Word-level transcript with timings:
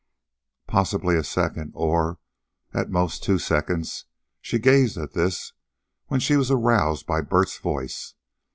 Possibly 0.65 1.15
a 1.15 1.23
second, 1.23 1.73
or, 1.75 2.17
at 2.73 2.89
most, 2.89 3.21
two 3.23 3.37
seconds, 3.37 4.05
she 4.41 4.57
gazed 4.57 4.97
at 4.97 5.13
this, 5.13 5.53
when 6.07 6.19
she 6.19 6.37
was 6.37 6.49
aroused 6.49 7.05
by 7.05 7.21
Bert's 7.21 7.59
voice. 7.59 8.15